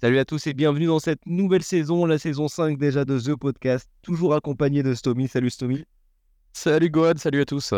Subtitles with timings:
[0.00, 3.36] Salut à tous et bienvenue dans cette nouvelle saison, la saison 5 déjà de The
[3.36, 5.28] Podcast, toujours accompagné de Stomy.
[5.28, 5.84] Salut Stomy.
[6.52, 7.72] Salut Gohan, salut à tous.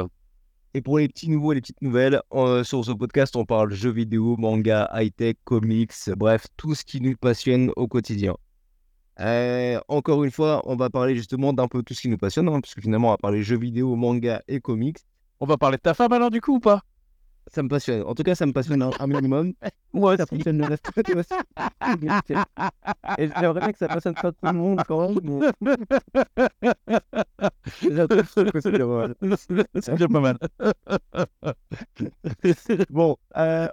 [0.75, 3.73] Et pour les petits nouveaux et les petites nouvelles, euh, sur ce podcast, on parle
[3.73, 8.35] jeux vidéo, manga, high-tech, comics, bref, tout ce qui nous passionne au quotidien.
[9.21, 12.49] Euh, encore une fois, on va parler justement d'un peu tout ce qui nous passionne,
[12.49, 14.99] hein, parce que finalement, on va parler jeux vidéo, manga et comics.
[15.41, 16.83] On va parler de ta femme alors du coup ou pas?
[17.49, 18.03] Ça me passionne.
[18.03, 19.53] En tout cas, ça me passionne un, un minimum.
[19.93, 21.35] Moi ça passionne le reste aussi.
[23.19, 25.21] Et j'aimerais bien que ça passionne pas tout le monde quand même.
[27.81, 29.15] c'est pas mal.
[29.81, 30.39] C'est déjà pas mal.
[32.91, 33.69] Bon, euh,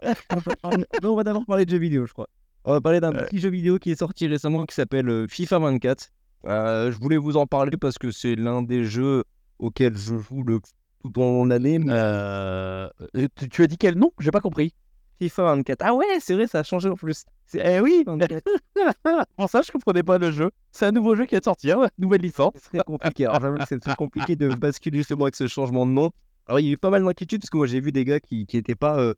[1.04, 2.28] on va d'abord parler de jeux vidéo, je crois.
[2.66, 5.60] On va parler d'un petit jeu vidéo qui est sorti récemment qui s'appelle euh, FIFA
[5.60, 6.12] 24.
[6.46, 9.24] Euh, je voulais vous en parler parce que c'est l'un des jeux
[9.60, 10.60] auxquels je joue le
[11.04, 11.80] tout au long de l'année.
[11.80, 12.90] mais Euh,
[13.36, 14.12] tu, tu as dit quel nom?
[14.20, 14.74] J'ai pas compris.
[15.20, 15.82] FIFA 24.
[15.84, 17.26] Ah ouais, c'est vrai, ça a changé en plus.
[17.54, 18.42] Eh oui, 24.
[19.38, 20.50] Pour ça, je comprenais pas le jeu.
[20.72, 21.90] C'est un nouveau jeu qui est sortir, ouais.
[21.98, 22.54] nouvelle licence.
[22.56, 23.26] C'est très compliqué.
[23.26, 26.12] Alors, c'est très compliqué de basculer justement avec ce changement de nom.
[26.48, 28.20] Alors, il y a eu pas mal d'inquiétudes parce que moi, j'ai vu des gars
[28.20, 29.14] qui n'étaient pas euh,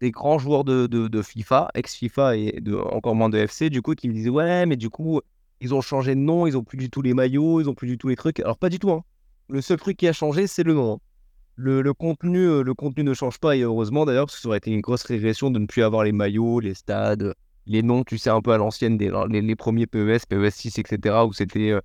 [0.00, 3.94] des grands joueurs de, de, FIFA, ex-FIFA et de, encore moins de FC, du coup,
[3.94, 5.20] qui me disaient Ouais, mais du coup,
[5.60, 7.88] ils ont changé de nom, ils ont plus du tout les maillots, ils ont plus
[7.88, 8.40] du tout les trucs.
[8.40, 8.90] Alors, pas du tout.
[8.90, 9.02] Hein.
[9.48, 10.94] Le seul truc qui a changé, c'est le nom.
[10.94, 10.98] hein.
[11.58, 14.48] Le, le contenu, euh, le contenu ne change pas, et heureusement d'ailleurs, parce que ça
[14.48, 17.32] aurait été une grosse régression de ne plus avoir les maillots, les stades,
[17.64, 20.78] les noms, tu sais, un peu à l'ancienne, des, les, les premiers PES, PES 6,
[20.78, 21.80] etc., où c'était euh,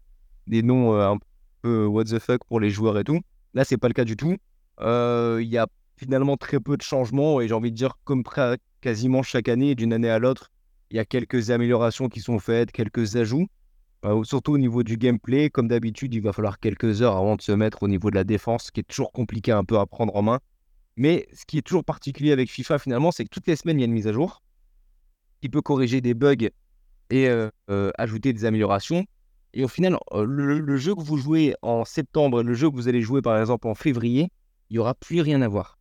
[0.48, 1.18] des noms euh, un
[1.62, 3.22] peu what the fuck pour les joueurs et tout.
[3.54, 4.36] Là, c'est pas le cas du tout.
[4.82, 5.68] Il y a
[6.02, 8.24] finalement très peu de changements, et j'ai envie de dire, comme
[8.82, 10.52] quasiment chaque année, d'une année à l'autre,
[10.90, 13.48] il y a quelques améliorations qui sont faites, quelques ajouts.
[14.04, 17.42] Euh, surtout au niveau du gameplay, comme d'habitude, il va falloir quelques heures avant de
[17.44, 20.16] se mettre au niveau de la défense, qui est toujours compliqué un peu à prendre
[20.16, 20.40] en main.
[20.98, 23.82] Mais ce qui est toujours particulier avec FIFA finalement, c'est que toutes les semaines, il
[23.82, 24.42] y a une mise à jour
[25.40, 26.50] qui peut corriger des bugs
[27.12, 29.06] et euh, euh, ajouter des améliorations.
[29.54, 32.76] Et au final, euh, le, le jeu que vous jouez en septembre le jeu que
[32.76, 34.32] vous allez jouer par exemple en février,
[34.70, 35.78] il n'y aura plus rien à voir.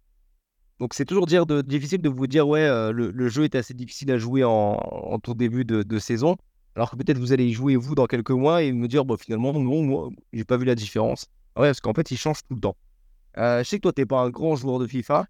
[0.80, 3.54] Donc c'est toujours dire de, difficile de vous dire ouais, euh, le, le jeu est
[3.54, 6.36] assez difficile à jouer en, en tout début de, de saison.
[6.74, 9.16] Alors que peut-être vous allez y jouer vous dans quelques mois et me dire bon,
[9.16, 11.26] finalement non, moi j'ai pas vu la différence.
[11.56, 12.76] Ouais, parce qu'en fait il change tout le temps.
[13.38, 15.26] Euh, je sais que toi t'es pas un grand joueur de FIFA.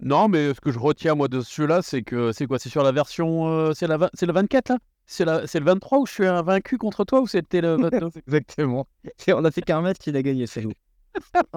[0.00, 2.58] Non, mais ce que je retiens moi de ce jeu-là, c'est que c'est quoi?
[2.58, 3.48] C'est sur la version.
[3.48, 4.78] euh, c'est la, c'est le 24 là?
[5.06, 8.16] C'est la- c'est le 23 où je suis invaincu contre toi ou c'était le 29
[8.26, 8.86] Exactement.
[9.28, 10.72] On a fait qu'un match qu'il a gagné chez nous.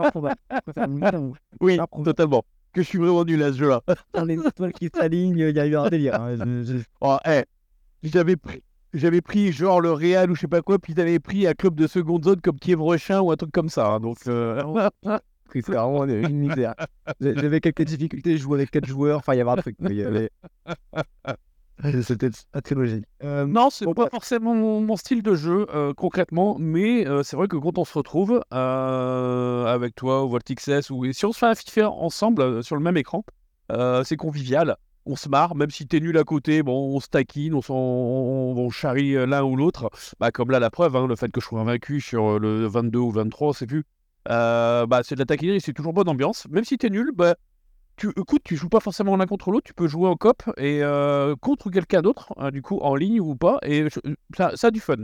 [1.61, 2.43] Oui, totalement.
[2.77, 3.81] Que je suis vraiment nul à ce jeu-là.
[4.13, 6.13] Dans les étoiles qui s'alignent, il y a eu un délire.
[6.21, 6.35] hein.
[6.35, 7.43] Je- je- Oh, eh,
[8.03, 8.61] j'avais pris.
[8.93, 11.73] J'avais pris genre le Real ou je sais pas quoi, puis j'avais pris un club
[11.73, 13.87] de seconde zone comme Kiev Rochin ou un truc comme ça.
[13.87, 14.61] hein, donc, euh,
[15.53, 16.75] C'est vraiment une misère.
[17.19, 19.75] J'avais quelques difficultés, je jouais avec quatre joueurs, enfin il y avait un truc.
[19.79, 20.29] mais il y avait-
[22.03, 22.29] C'était
[22.63, 23.05] très logique.
[23.23, 27.21] Euh, Non, c'est Bon, pas forcément mon, mon style de jeu euh, concrètement, mais euh,
[27.23, 31.31] c'est vrai que quand on se retrouve euh, avec toi ou Voltixes ou si on
[31.31, 33.23] se fait un FIFA ensemble sur le même écran,
[34.03, 34.75] c'est convivial.
[35.09, 37.75] On se marre, même si t'es nul à côté, bon, on se taquine, on, s'en-
[37.75, 39.89] on, on charrie l'un ou l'autre.
[40.19, 42.99] Bah, comme là, la preuve, hein, le fait que je sois invaincu sur le 22
[42.99, 43.85] ou 23, c'est plus.
[44.25, 46.45] Bah, c'est de la taquinerie, c'est toujours bonne ambiance.
[46.49, 47.35] Même si t'es nul, bah,
[47.97, 50.83] tu, écoute, tu joues pas forcément l'un contre l'autre, tu peux jouer en cop et
[50.83, 53.87] euh, contre quelqu'un d'autre, hein, du coup, en ligne ou pas, et
[54.35, 54.97] ça, ça a du fun.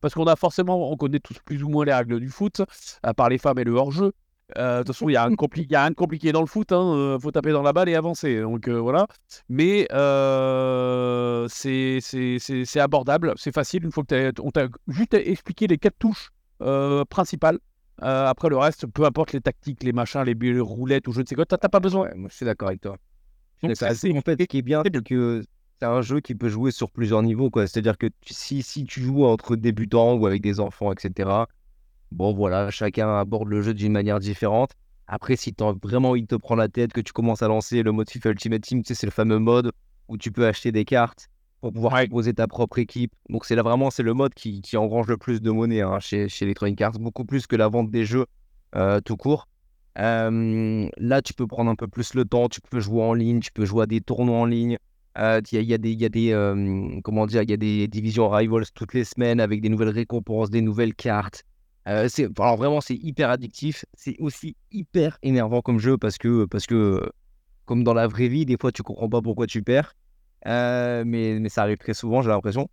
[0.00, 2.62] Parce qu'on a forcément, on connaît tous plus ou moins les règles du foot,
[3.02, 4.12] à part les femmes et le hors-jeu.
[4.58, 7.18] Euh, De toute façon, il n'y a, rien de compliqué dans le foot, hein, euh,
[7.20, 8.40] faut taper dans la balle et avancer.
[8.40, 9.06] Donc voilà.
[9.48, 9.86] Mais
[11.48, 16.30] c'est abordable, c'est facile, une fois que on t'a juste expliqué les quatre touches
[17.10, 17.58] principales.
[18.02, 21.26] Euh, après le reste, peu importe les tactiques, les machins, les, roulettes ou je ne
[21.26, 22.08] sais quoi, t'as pas besoin.
[22.08, 22.96] ouais, moi je suis d'accord avec toi.
[23.62, 25.44] Donc, c'est assez- en fait, ce qui est bien, c'est que
[25.78, 27.50] c'est un jeu qui peut jouer sur plusieurs niveaux.
[27.50, 27.66] quoi.
[27.66, 31.46] C'est-à-dire que si, si tu joues entre débutants ou avec des enfants, etc.,
[32.12, 34.72] bon voilà, chacun aborde le jeu d'une manière différente.
[35.06, 37.92] Après, si t'as vraiment il te prend la tête, que tu commences à lancer le
[37.92, 39.72] mode FIFA Ultimate Team, tu sais, c'est le fameux mode
[40.08, 41.29] où tu peux acheter des cartes
[41.60, 42.08] pour pouvoir Ouais.
[42.34, 43.12] ta propre équipe.
[43.28, 46.00] Donc c'est là vraiment c'est le mode qui, qui engrange le plus de monnaie hein,
[46.00, 48.26] chez, chez Electronic Arts, beaucoup plus que la vente des jeux
[48.76, 49.46] euh, tout court.
[49.98, 53.40] Euh, là, tu peux prendre un peu plus le temps, tu peux jouer en ligne,
[53.40, 54.78] tu peux jouer à des tournois en ligne.
[55.18, 57.56] Euh, Il y, a, y a des, y a des comment dire, il y a
[57.56, 61.42] des divisions Rivals toutes les semaines avec des nouvelles récompenses, des nouvelles cartes.
[61.88, 63.84] Euh, c'est, alors vraiment, c'est hyper addictif.
[63.94, 67.10] C'est aussi hyper énervant comme jeu parce que, parce que,
[67.64, 69.94] comme dans la vraie vie, des fois, tu comprends pas pourquoi tu perds.
[70.46, 72.68] Euh, mais, mais ça arrive très souvent, j'ai l'impression.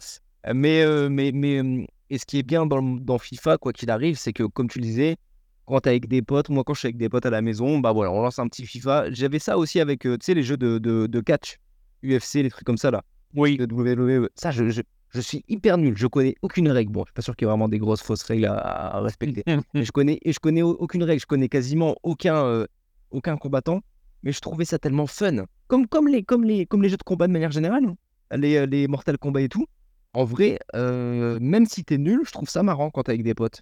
[0.54, 3.90] Mais, euh, mais, mais euh, Et ce qui est bien dans, dans FIFA, quoi qu'il
[3.92, 5.18] arrive, c'est que, comme tu le disais,
[5.66, 7.80] quand t'es avec des potes, moi quand je suis avec des potes à la maison,
[7.80, 9.12] bah voilà, on lance un petit FIFA.
[9.12, 11.58] J'avais ça aussi avec, euh, tu sais, les jeux de, de, de catch,
[12.04, 13.04] UFC, les trucs comme ça là.
[13.36, 13.58] Oui.
[13.58, 14.30] De WWE.
[14.36, 15.98] Ça, je, je, je suis hyper nul.
[15.98, 16.94] Je connais aucune règle.
[16.94, 18.56] Bon, je suis pas sûr qu'il y ait vraiment des grosses fausses règles à,
[18.96, 19.44] à respecter.
[19.74, 21.20] Mais je connais, et je connais au- aucune règle.
[21.20, 22.66] Je connais quasiment aucun, euh,
[23.12, 23.82] aucun combattant.
[24.24, 25.46] Mais je trouvais ça tellement fun.
[25.68, 27.86] Comme, comme, les, comme, les, comme les jeux de combat de manière générale.
[27.86, 28.38] hein.
[28.38, 29.66] Les, euh, les Mortal Kombat et tout.
[30.14, 33.36] En vrai, euh, même si t'es nul, je trouve ça marrant quand t'es avec des
[33.36, 33.62] potes.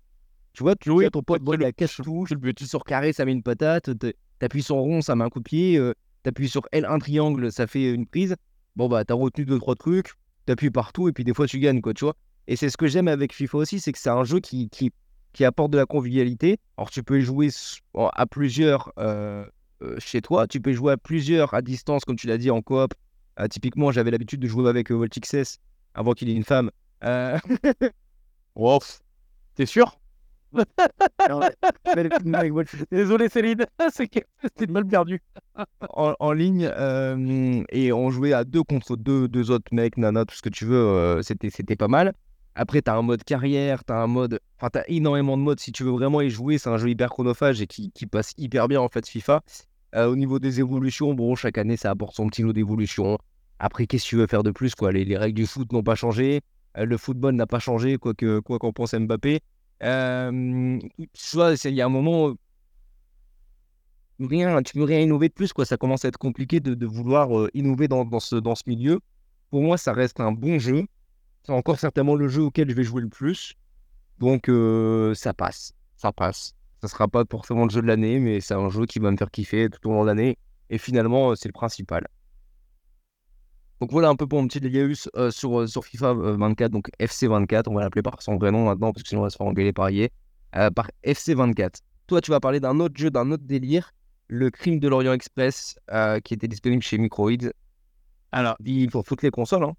[0.54, 3.26] Tu vois, tu vois ton pote, il le- a cache touche, tu sors carré, ça
[3.26, 3.90] met une patate,
[4.40, 5.94] t'appuies sur rond, ça met un coup de pied, euh,
[6.24, 8.36] t'appuies sur L, un triangle, ça fait une prise.
[8.78, 10.14] Bon, bah, t'as retenu deux, trois trucs,
[10.46, 12.16] t'appuies partout, et puis des fois, tu gagnes, quoi, tu vois.
[12.48, 14.92] Et c'est ce que j'aime avec FIFA aussi, c'est que c'est un jeu qui, qui,
[15.34, 16.58] qui apporte de la convivialité.
[16.78, 17.50] Alors, tu peux y jouer
[17.94, 19.46] à plusieurs euh,
[20.00, 22.94] chez toi, tu peux jouer à plusieurs à distance, comme tu l'as dit, en coop.
[23.40, 25.60] Euh, typiquement, j'avais l'habitude de jouer avec euh, VoltXS
[25.94, 26.72] avant qu'il ait une femme.
[27.04, 27.38] Euh,
[28.56, 29.00] pff.
[29.56, 29.98] T'es sûr?
[32.92, 34.26] Désolé Céline, c'était
[34.70, 35.22] mal perdu.
[35.90, 40.24] en, en ligne euh, et on jouait à deux contre deux, deux autres mecs, nana,
[40.24, 42.14] tout ce que tu veux, euh, c'était, c'était pas mal.
[42.56, 44.40] Après, tu as un mode carrière, tu as un mode.
[44.58, 45.60] Enfin, tu as énormément de modes.
[45.60, 48.68] Si tu veux vraiment y jouer, c'est un jeu hyper chronophage et qui, passe hyper
[48.68, 49.42] bien en fait, FIFA.
[49.96, 53.18] Euh, au niveau des évolutions, bon, chaque année, ça apporte son petit lot d'évolution.
[53.60, 54.92] Après, qu'est-ce que tu veux faire de plus quoi?
[54.92, 56.42] Les, les règles du foot n'ont pas changé.
[56.78, 59.42] euh, le football n'a pas changé, quoi que- quoi qu'en pense Mbappé.
[59.84, 62.34] Euh, tu vois, il y a un moment,
[64.20, 65.66] rien, tu peux rien innover de plus, quoi.
[65.66, 68.64] Ça commence à être compliqué de, de vouloir euh, innover dans, dans ce, dans ce
[68.68, 69.00] milieu.
[69.50, 70.86] Pour moi, ça reste un bon jeu.
[71.44, 73.54] C'est encore certainement le jeu auquel je vais jouer le plus.
[74.20, 74.50] Donc,
[75.16, 75.74] ça passe.
[75.98, 76.56] Ça passe.
[76.82, 79.18] Ça sera pas forcément le jeu de l'année, mais c'est un jeu qui va me
[79.18, 80.38] faire kiffer tout au long de l'année.
[80.70, 82.08] Et finalement, c'est le principal.
[83.82, 86.90] Donc voilà un peu pour mon petit Ligaus euh, sur, sur FIFA euh, 24, donc
[86.98, 89.30] FC 24, on va l'appeler par son vrai nom maintenant, parce que sinon on va
[89.30, 91.82] se faire engueuler par euh, par FC 24.
[92.08, 93.92] Toi, tu vas parler d'un autre jeu, d'un autre délire,
[94.28, 97.52] le Crime de l'Orient Express, euh, qui était disponible chez Microids.
[98.32, 99.74] Alors, Il pour toutes les consoles, hein.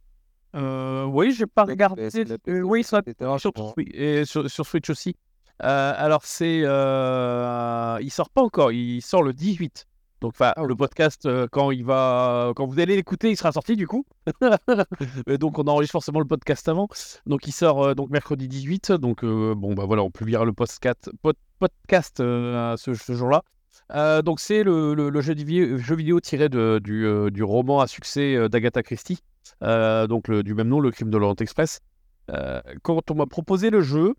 [0.56, 2.08] Euh, oui, j'ai pas regardé.
[2.48, 3.02] Euh, oui, ça,
[3.38, 3.52] sur,
[3.94, 5.14] et sur, sur Switch aussi.
[5.62, 6.62] Euh, alors, c'est.
[6.64, 9.86] euh, il sort pas encore, il sort le 18.
[10.22, 13.76] Donc, enfin, Ah le podcast, quand il va, quand vous allez l'écouter, il sera sorti
[13.76, 14.06] du coup.
[15.40, 16.88] Donc, on enregistre forcément le podcast avant.
[17.26, 18.92] Donc, il sort donc mercredi 18.
[18.92, 23.42] Donc, bon, bah voilà, on publiera le podcast, pod- podcast ce, ce jour-là.
[23.94, 27.42] Euh, donc, c'est le, le- le jeu, vidéo, jeu vidéo tiré de- du, euh, du
[27.44, 29.20] roman à succès d'Agatha Christie,
[29.60, 31.80] donc le- du même nom, Le Crime de l'Orient Express.
[32.30, 34.14] Euh, quand on m'a proposé le jeu,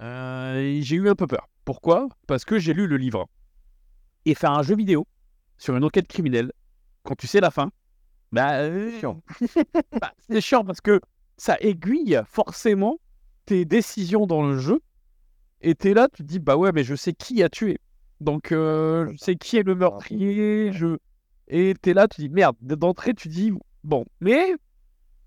[0.00, 1.48] euh, j'ai eu un peu peur.
[1.64, 2.08] Pourquoi?
[2.26, 3.28] Parce que j'ai lu le livre.
[4.24, 5.06] Et faire un jeu vidéo
[5.58, 6.52] sur une enquête criminelle,
[7.04, 7.70] quand tu sais la fin,
[8.32, 8.90] bah, euh,
[10.00, 11.00] bah, c'est chiant parce que
[11.36, 12.98] ça aiguille forcément
[13.46, 14.80] tes décisions dans le jeu.
[15.60, 17.78] Et t'es là, tu te dis, bah ouais, mais je sais qui a tué.
[18.20, 20.72] Donc, euh, je sais qui est le meurtrier.
[20.72, 20.96] Je...
[21.48, 23.52] Et t'es là, tu dis, merde, d'entrée, tu dis,
[23.84, 24.54] bon, mais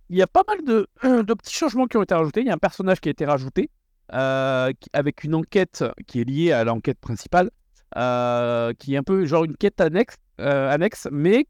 [0.09, 2.41] il y a pas mal de, petits changements qui ont été rajoutés.
[2.41, 3.69] Il y a un personnage qui a été rajouté
[4.13, 7.49] euh, avec une enquête qui est liée à l'enquête principale,
[7.97, 11.47] euh, qui est un peu genre une quête annexe, euh, annexe mais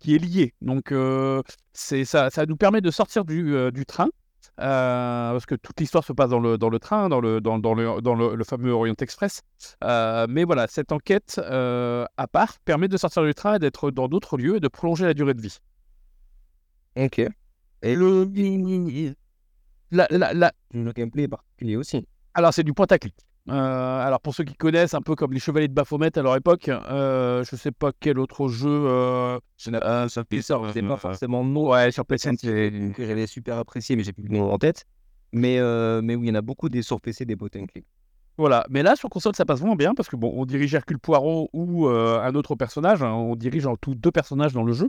[0.00, 0.54] qui, est liée.
[0.60, 1.42] Donc euh,
[1.72, 4.08] ça, nous permet de sortir du, euh, du train.
[4.60, 7.58] euh, parce que toute l'histoire se passe dans le, dans le train, dans le, dans,
[7.58, 9.42] dans le, dans le, le fameux Orient Express.
[9.84, 13.90] Euh, mais voilà, cette enquête euh, à part permet de sortir du train et d'être
[13.90, 15.58] dans d'autres lieux et de prolonger la durée de vie.
[16.96, 17.18] Ok.
[17.18, 18.24] Et Le,
[19.90, 22.06] la, la, la, le gameplay est particulier aussi.
[22.34, 23.14] Alors, c'est du point à clic.
[23.48, 23.52] Euh,
[24.06, 26.68] alors, pour ceux qui connaissent, un peu comme les Chevaliers de Baphomet à leur époque,
[26.68, 28.70] euh, je sais pas quel autre jeu.
[28.70, 30.60] Euh, euh, fait ça.
[30.72, 32.48] C'est pas forcément nom Ouais, sur PlayStation.
[32.48, 34.84] que que j'avais super apprécié, mais j'ai plus le nom en tête.
[35.32, 37.66] Mais, euh, mais oui, il y en a beaucoup des sur PC, des point and
[37.66, 37.84] click.
[38.38, 38.64] Voilà.
[38.70, 41.50] Mais là, sur console, ça passe vraiment bien parce que bon, on dirige Hercule Poirot
[41.52, 43.02] ou euh, un autre personnage.
[43.02, 44.88] hein, on dirige en tout deux personnages dans le jeu.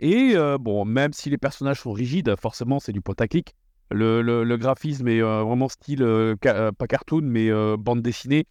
[0.00, 3.54] Et euh, bon, même si les personnages sont rigides, forcément, c'est du point à clic.
[3.90, 8.46] Le, graphisme est euh, vraiment style, euh, pas cartoon, mais bande dessinée,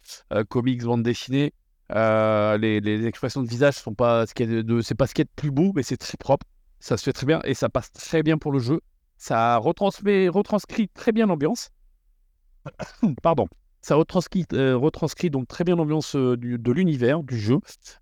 [0.48, 1.52] comics, bande dessinée.
[1.90, 5.22] Les, expressions de visage sont pas ce qu'il y a de, c'est pas ce qu'il
[5.22, 6.46] y a de plus beau, mais c'est très propre.
[6.78, 8.80] Ça se fait très bien et ça passe très bien pour le jeu.
[9.16, 11.70] Ça retranscrit très bien l'ambiance.
[13.22, 13.48] Pardon.
[13.82, 17.58] Ça retranscrit, donc très bien l'ambiance de l'univers, du jeu.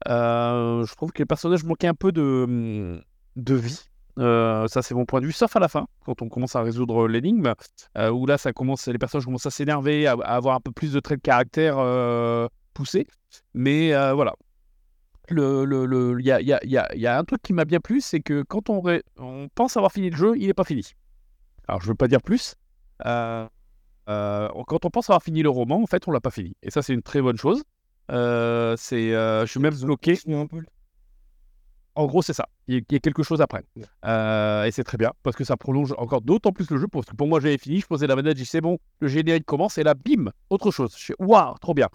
[0.06, 3.00] Je trouve que les personnages manquaient un peu de, hum,
[3.38, 3.80] de vie.
[4.18, 6.62] Euh, ça, c'est mon point de vue, sauf à la fin, quand on commence à
[6.62, 7.54] résoudre l'énigme,
[7.96, 10.72] euh, où là, ça commence, les personnages commencent à s'énerver, à, à avoir un peu
[10.72, 13.06] plus de traits de caractère euh, poussés.
[13.54, 14.34] Mais voilà.
[15.30, 17.18] Le, le, le- Il y, a, il y a- il y a- il y a
[17.18, 20.10] un truc qui m'a bien plu, c'est que quand on, ré- on pense avoir fini
[20.10, 20.84] le jeu, il n'est pas fini.
[21.68, 22.54] Alors, je veux pas dire plus,
[23.04, 23.50] quand
[24.06, 26.54] on pense avoir fini le roman, en fait, on l'a pas fini.
[26.62, 27.62] Et ça, c'est une très bonne chose.
[28.08, 30.18] C'est, je suis même bloqué.
[30.28, 30.62] un peu.
[31.98, 32.48] En gros, c'est ça.
[32.68, 33.64] Il y a- quelque chose après.
[34.04, 36.86] Euh, et c'est très bien parce que ça prolonge encore d'autant plus le jeu.
[36.86, 39.08] Parce que pour moi, j'avais fini, je posais la manette, j'ai dit c'est bon, le
[39.08, 40.94] générique commence et là, bim, autre chose.
[40.96, 41.88] Je waouh, trop bien.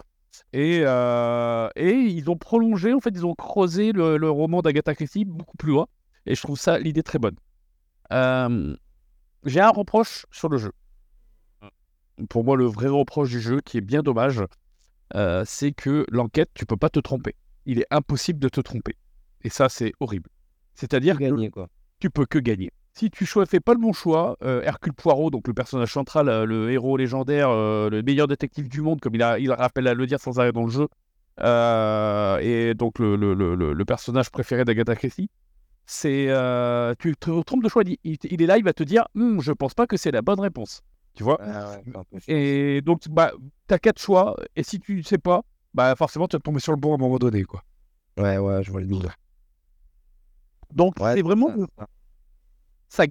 [0.52, 4.94] Et, euh, et ils ont prolongé, en fait, ils ont creusé le, le roman d'Agatha
[4.94, 5.86] Christie beaucoup plus loin.
[6.26, 7.36] Et je trouve ça l'idée très bonne.
[8.12, 8.76] Euh,
[9.44, 10.72] j'ai un reproche sur le jeu.
[12.28, 14.42] Pour moi, le vrai reproche du jeu, qui est bien dommage,
[15.14, 17.34] euh, c'est que l'enquête, tu peux pas te tromper.
[17.66, 18.96] Il est impossible de te tromper.
[19.44, 20.28] Et ça, c'est horrible.
[20.74, 21.68] C'est-à-dire que quoi.
[22.00, 22.70] tu peux que gagner.
[22.94, 26.28] Si tu ne fais pas le bon choix, euh, Hercule Poirot, donc le personnage central,
[26.28, 29.88] euh, le héros légendaire, euh, le meilleur détective du monde, comme il, a, il rappelle
[29.88, 30.86] à le dire sans arrêt dans le jeu,
[32.40, 35.28] et donc le, le- le- le- le personnage préféré d'Agatha Christie,
[35.86, 36.26] c'est
[36.98, 37.82] tu te trompes de choix.
[37.86, 40.22] Il, il est là, il va te dire, Hum, je pense pas que c'est la
[40.22, 40.82] bonne réponse.
[41.14, 41.38] Tu vois?
[41.40, 42.22] Ah ouais.
[42.28, 43.32] Et donc, bah,
[43.68, 45.42] tu as quatre choix, et si tu ne sais pas,
[45.74, 47.42] bah forcément, tu vas tomber sur le bon à un moment donné.
[47.44, 47.62] quoi.
[48.16, 49.10] Ouais, ouais, je vois le double.
[50.74, 51.86] Donc, Ouais, c'est vraiment ça-
[52.88, 53.06] ça-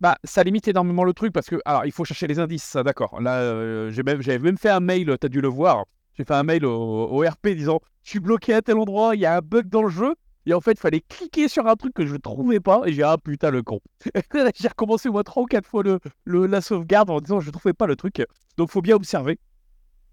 [0.00, 3.20] bah, ça limite énormément le truc parce que alors il faut chercher les indices, d'accord.
[3.20, 5.84] Là, euh, j'ai même j'avais même fait un mail, tu as dû le voir.
[6.16, 9.20] J'ai fait un mail au, au RP disant je suis bloqué à tel endroit, il
[9.20, 10.14] y a un bug dans le jeu.
[10.46, 12.82] Et en fait, il fallait cliquer sur un truc que je ne trouvais pas.
[12.84, 13.80] Et j'ai dit, ah putain, le con.
[14.60, 17.46] j'ai recommencé au moins 3 ou 4 fois le, le- la sauvegarde en disant, je
[17.46, 18.22] ne trouvais pas le truc.
[18.58, 19.38] Donc, faut bien observer.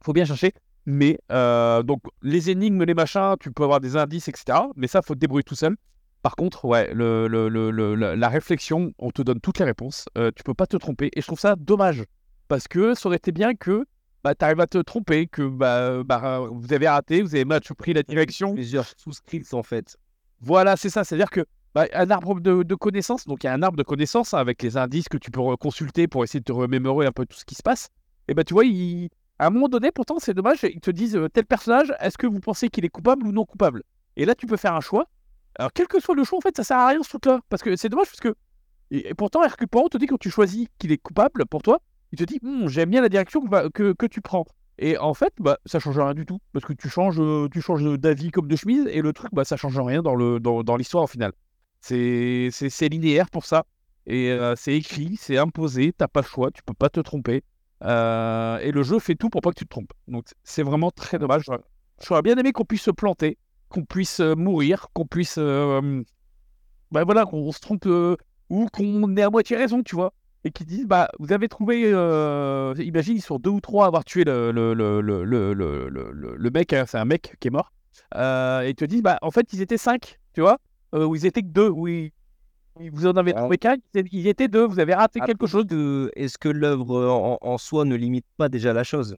[0.03, 0.53] faut bien chercher.
[0.85, 4.69] Mais, euh, donc, les énigmes, les machins, tu peux avoir des indices, etc.
[4.77, 5.75] Mais ça, faut te débrouiller tout seul.
[6.21, 9.65] Par contre, ouais, le, le- le- le- la, la réflexion, on te donne toutes les
[9.65, 10.05] réponses.
[10.17, 11.09] Euh, tu peux pas te tromper.
[11.15, 12.03] Et je trouve ça dommage.
[12.47, 13.85] Parce que ça aurait été bien que
[14.23, 17.61] bah, tu arrives à te tromper, que bah, bah, vous avez raté, vous avez mal
[17.77, 18.53] pris la direction.
[18.53, 19.97] Plusieurs sous-scripts, en fait.
[20.41, 21.03] Voilà, c'est ça.
[21.03, 23.83] C'est-à-dire que bah, un arbre de, de connaissances, donc il y a un arbre de
[23.83, 27.11] connaissances hein, avec les indices que tu peux consulter pour essayer de te remémorer un
[27.11, 27.89] peu tout ce qui se passe.
[28.27, 29.09] Et bah tu vois, il-
[29.39, 32.27] à un moment donné, pourtant c'est dommage, ils te disent euh, tel personnage, est-ce que
[32.27, 33.81] vous pensez qu'il est coupable ou non coupable?
[34.17, 35.05] Et là, tu peux faire un choix.
[35.61, 37.61] Alors quel que soit le choix, en fait, ça sert à rien ce truc-là, parce
[37.61, 38.33] que c'est dommage parce que
[38.89, 41.79] et, pourtant Hercule Poirot te dit quand tu choisis qu'il est coupable pour toi,
[42.11, 44.43] il te dit Hum, j'aime bien la direction que, tu prends.
[44.79, 46.39] Et en fait, bah, ça change rien du tout.
[46.51, 49.45] Parce que tu changes, euh, tu changes d'avis comme de chemise, et le truc, bah,
[49.45, 51.31] ça change rien dans le dans, l'histoire au final.
[51.79, 52.49] C'est
[52.89, 53.67] linéaire pour ça.
[54.07, 57.43] Et euh, c'est écrit, c'est imposé, t'as pas le choix, tu peux pas te tromper.
[57.83, 59.93] Euh, et le jeu fait tout pour pas que tu te trompes.
[60.07, 61.45] Donc c'est vraiment très dommage.
[62.03, 63.37] J'aurais bien aimé qu'on puisse se planter,
[63.71, 65.35] qu'on puisse euh, mourir, qu'on puisse.
[65.39, 66.03] euh,
[66.91, 68.15] bah voilà, qu'on se trompe euh,
[68.49, 70.13] ou qu'on ait à moitié raison, tu vois
[70.43, 73.87] et qui disent bah vous avez trouvé euh, imagine ils sont deux ou trois à
[73.89, 75.23] avoir tué le le, le, le,
[76.35, 77.71] le, mec hein, c'est un mec qui est mort
[78.15, 80.57] et ils te disent bah en fait ils étaient cinq tu vois
[80.95, 82.11] ou ils étaient que deux oui
[82.91, 83.37] vous en avez Ouais.
[83.39, 87.37] trouvé qu'un ils étaient- deux vous avez raté quelque chose de- Est-ce que l'œuvre en,
[87.39, 89.15] en soi ne limite pas déjà la chose?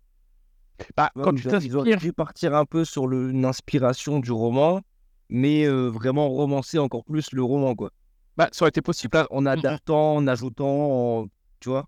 [0.98, 4.32] Bah, Tu quand tu ils t'inspires dû partir un peu sur le- une inspiration du
[4.32, 4.82] roman,
[5.30, 7.92] mais euh, vraiment romancer encore plus le roman, quoi.
[8.38, 11.28] bah, ça aurait été possible Là, en adaptant, en ajoutant, en-
[11.60, 11.86] tu vois?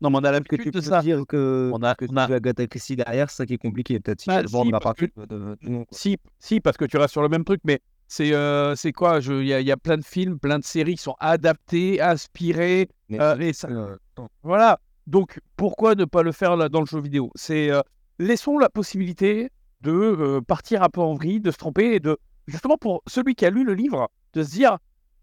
[0.00, 2.04] non mais on a Que l'habitude tu de peux ça dire que, on a, que
[2.10, 3.98] on a- tu Agatha Christie derrière, c'est ça qui est compliqué.
[4.00, 5.56] Peut-être si Bah, tu le vends si, à parce que- de.
[5.92, 9.20] Si, si, parce que tu restes sur le même truc, mais c'est euh, quoi?
[9.22, 12.02] Il y, a- il y a plein de films, plein de séries qui sont adaptés,
[12.02, 14.28] inspirés, Mais- euh, et ça, attends.
[14.42, 14.78] Voilà.
[15.06, 17.30] Donc, pourquoi ne pas le faire là, dans le jeu vidéo?
[17.34, 17.80] C'est euh,
[18.18, 22.16] laissons la possibilité de euh, partir un peu en vrille, de se tromper et de
[22.46, 24.78] justement pour celui qui a lu le livre, de se dire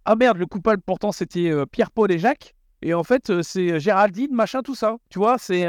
[0.06, 3.42] ah merde, le coupable pourtant c'était euh, Pierre, Paul et Jacques, et en fait euh,
[3.44, 4.98] c'est Géraldine, machin, tout ça.
[5.10, 5.66] Tu vois, c'est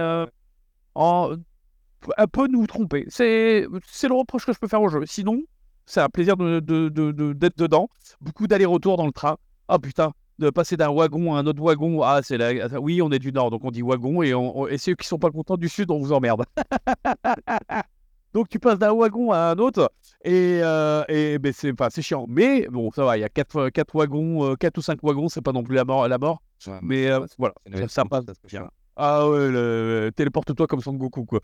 [2.16, 3.04] un peu nous tromper.
[3.08, 5.02] C'est le reproche que je peux faire au jeu.
[5.06, 5.42] Sinon,
[5.86, 7.88] c'est un plaisir de de- de- de- d'être dedans.
[8.20, 9.36] Beaucoup d'allers-retours dans le train.
[9.68, 12.02] Ah putain, de passer d'un wagon à un autre wagon.
[12.02, 12.78] Ah, c'est la...
[12.80, 14.60] Oui, on est du nord, donc on dit wagon, et, on...
[14.62, 16.44] on- et ceux qui sont pas contents du sud, on vous emmerde.
[18.34, 19.90] donc tu passes d'un wagon à un autre,
[20.24, 22.26] et, euh, et ben, c'est enfin, c'est chiant.
[22.28, 25.28] Mais bon, ça va, il y a quatre, quatre wagons, euh, quatre ou cinq wagons,
[25.28, 26.06] c'est pas non plus la mort.
[26.08, 26.42] La mort.
[26.82, 28.34] Mais euh, voilà, ça, ça passe bien.
[28.48, 28.68] chiant.
[28.96, 31.40] Ah ouais, le- téléporte-toi comme Son Goku, quoi.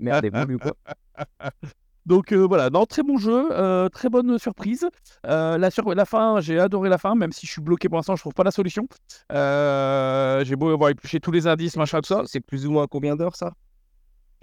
[0.00, 0.72] Merde, quoi.
[2.06, 4.86] Donc euh, voilà, non, très bon jeu, euh, très bonne surprise.
[5.26, 7.98] Euh, la, sur- la fin, j'ai adoré la fin, même si je suis bloqué pour
[7.98, 8.88] l'instant, je trouve pas la solution.
[9.32, 12.22] Euh, j'ai beau avoir épluché tous les indices, machin, tout ça.
[12.26, 13.52] C'est plus ou moins combien d'heures, ça?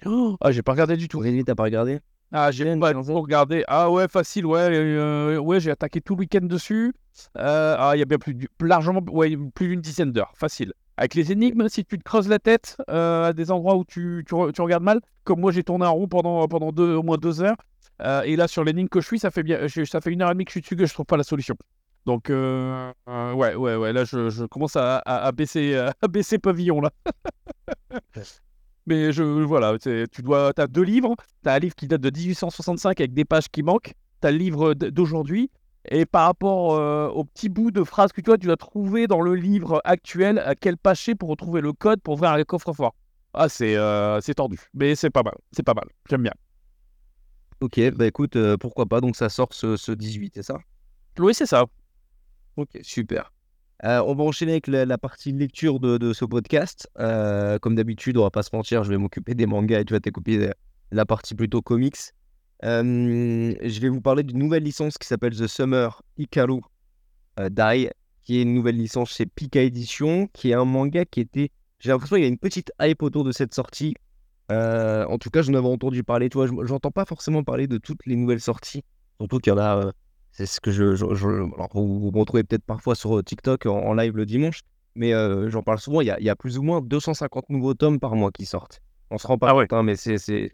[0.06, 1.18] Oh, ah, j'ai pas regardé du tout.
[1.18, 1.98] Rémi, t'as pas regardé?
[2.30, 3.64] Ah, j'ai pas regardé.
[3.68, 6.92] Ah ouais, facile, ouais, euh, ouais, j'ai attaqué tout le week-end dessus.
[7.36, 10.72] Euh, ah, il y a bien plus, largement, ouais, plus d'une dizaine d'heures, facile.
[10.98, 14.24] Avec les énigmes, si tu te creuses la tête euh, à des endroits où tu,
[14.26, 17.16] tu, re- tu regardes mal, comme moi j'ai tourné en rond pendant, pendant au moins
[17.16, 17.56] deux heures,
[18.02, 20.30] euh, et là sur l'énigme que je suis, ça fait bien, ça fait une heure
[20.30, 21.54] et demie que je suis dessus que je trouve pas la solution.
[22.04, 26.90] Donc euh, ouais, ouais, ouais, là je, commence à, baisser, à baisser pavillon là.
[28.86, 31.14] Mais je voilà, tu dois, as deux livres.
[31.44, 33.92] Tu as un livre qui date de 1865 avec des pages qui manquent.
[34.20, 35.50] Tu as le livre d'aujourd'hui.
[35.90, 39.06] Et par rapport euh, au petit bout de phrase que tu vois, tu dois trouver
[39.06, 42.94] dans le livre actuel à quel c'est pour retrouver le code pour ouvrir un coffre-fort?
[43.32, 44.58] Ah, c'est euh, c'est tordu.
[44.74, 45.34] Mais c'est pas mal.
[45.52, 45.86] C'est pas mal.
[46.08, 46.32] J'aime bien.
[47.60, 50.58] Ok, bah écoute, euh, pourquoi pas, donc ça sort ce, ce 18, c'est ça?
[51.18, 51.66] Oui, c'est ça.
[52.56, 53.32] Ok, super.
[53.84, 56.88] Euh, on va enchaîner avec la, la partie lecture de, de ce podcast.
[56.96, 60.00] Comme d'habitude, on va pas se mentir, je vais m'occuper des mangas et tu vas
[60.00, 60.54] t'occuper de
[60.90, 61.96] la partie plutôt comics.
[62.64, 66.60] Euh, je vais vous parler d'une nouvelle licence qui s'appelle The Summer Hikaru
[67.38, 67.90] euh, Dai,
[68.24, 71.50] qui est une nouvelle licence chez Pika Edition, qui est un manga qui était.
[71.78, 73.94] J'ai l'impression qu'il y a une petite hype autour de cette sortie.
[74.50, 76.28] Euh, en tout cas, j'en avais entendu parler.
[76.32, 78.82] Je- j'entends pas forcément parler de toutes les nouvelles sorties,
[79.20, 79.86] surtout qu'il y en a.
[79.86, 79.92] euh,
[80.32, 80.96] c'est ce que je.
[80.96, 84.26] je- je- alors, vous, vous retrouvez peut-être parfois sur euh, TikTok en, en live le
[84.26, 84.62] dimanche,
[84.96, 85.12] mais
[85.48, 86.00] j'en parle souvent.
[86.00, 88.46] Il y, a, il y a plus ou moins 250 nouveaux tomes par mois qui
[88.46, 88.80] sortent.
[89.10, 89.66] On se rend pas Ah ouais.
[89.68, 90.50] compte, hein, mais c'est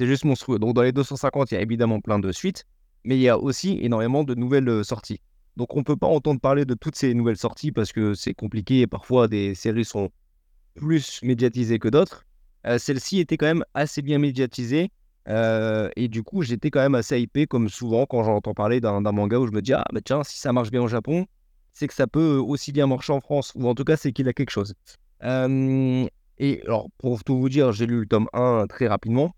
[0.00, 0.58] c'est- juste monstrueux.
[0.58, 2.64] Donc, dans les 250, il y a évidemment plein de suites,
[3.04, 5.20] mais il y a aussi énormément de nouvelles euh, sorties.
[5.56, 8.80] Donc, on peut pas entendre parler de toutes ces nouvelles sorties parce que c'est compliqué
[8.80, 10.10] et parfois des séries sont
[10.74, 12.26] plus médiatisées que d'autres.
[12.66, 14.90] Euh, Celle-ci était quand même assez bien médiatisée.
[15.28, 19.00] euh, et du coup, j'étais quand même assez hypé, comme souvent quand j'entends parler d'un
[19.00, 21.26] manga où je me dis, ah, bah tiens, si ça marche bien au Japon,
[21.72, 24.28] c'est que ça peut aussi bien marcher en France, ou en tout cas, c'est qu'il
[24.28, 24.74] a quelque chose.
[26.38, 29.34] Et alors, pour tout vous dire, j'ai lu le tome 1 très rapidement.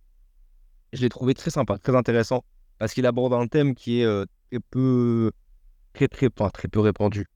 [0.92, 2.44] Je l'ai trouvé très sympa, très intéressant,
[2.78, 5.32] parce qu'il aborde un thème qui est euh, très peu,
[5.94, 7.26] très, très, enfin, très peu répandu.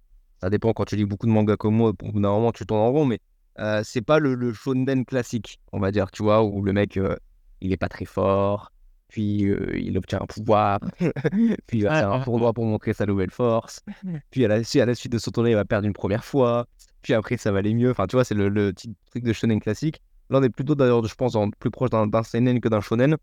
[0.41, 2.67] Ça dépend quand tu lis beaucoup de mangas comme moi, au bout d'un moment, tu
[2.67, 3.19] tournes en rond, mais
[3.59, 6.99] euh, c'est pas le, le shonen classique, on va dire, tu vois, où le mec,
[6.99, 7.17] euh,
[7.63, 8.71] il est pas très fort,
[9.09, 10.81] puis il obtient un pouvoir,
[11.67, 13.81] puis il va faire un tournoi pour montrer sa nouvelle force,
[14.31, 16.25] puis à la, suite- à la suite de son tournoi, il va perdre une première
[16.25, 16.67] fois,
[17.03, 17.91] puis après, ça va aller mieux.
[17.93, 20.03] Enfin, tu vois, c'est le, le petit truc de shonen classique.
[20.29, 22.81] Là, on est plutôt, d'ailleurs, je pense, en- plus proche d'un d'un seinen que d'un
[22.83, 23.17] shonen.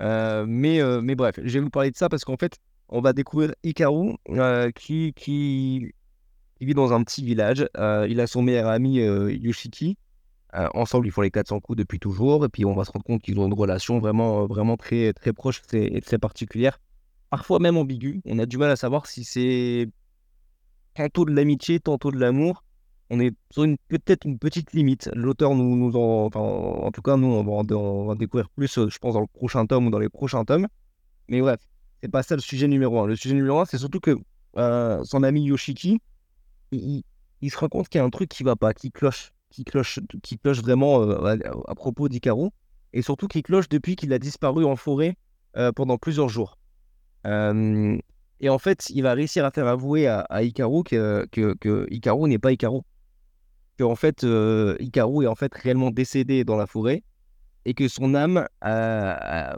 [0.00, 3.00] Euh, mais, euh, mais bref, je vais vous parler de ça parce qu'en fait, on
[3.00, 5.92] va découvrir Hikaru euh, qui, qui,
[6.60, 7.66] vit dans un petit village.
[8.08, 9.96] Il a son meilleur ami euh, Yoshiki.
[10.74, 12.44] Ensemble, ils font les 400 coups depuis toujours.
[12.44, 15.32] Et puis, on va se rendre compte qu'ils ont une relation vraiment, vraiment très, très
[15.32, 16.78] proche et très particulière.
[17.30, 18.20] Parfois même ambiguë.
[18.26, 19.88] On a du mal à savoir si c'est
[20.94, 22.62] tantôt de l'amitié, tantôt de l'amour.
[23.14, 25.10] On est sur une peut-être une petite limite.
[25.14, 28.98] L'auteur nous, nous en, en tout cas, nous, on va, en- découvrir plus, euh, je
[28.98, 30.66] pense, dans le prochain tome ou dans les prochains tomes.
[31.28, 31.60] Mais bref,
[32.00, 33.06] c'est pas ça le sujet numéro un.
[33.06, 34.16] Le sujet numéro un, c'est surtout que
[34.56, 36.00] euh, son ami Yoshiki,
[36.72, 37.04] il,
[37.50, 40.00] se rend compte qu'il y a un truc qui va pas, qui cloche, qui cloche,
[40.22, 41.36] qui cloche vraiment euh,
[41.68, 42.48] à, propos d'Ikaru,
[42.94, 45.18] et surtout qui cloche depuis qu'il a disparu en forêt
[45.76, 46.56] pendant plusieurs jours.
[47.26, 52.38] Et en fait, il va réussir à faire avouer à, à que, que, que n'est
[52.38, 52.80] pas Hikaru.
[53.82, 57.02] Que en fait, euh, est en fait réellement décédé dans la forêt
[57.64, 59.56] et que son âme a,